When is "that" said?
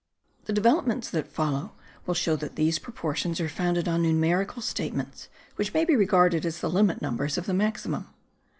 1.11-1.27, 2.37-2.55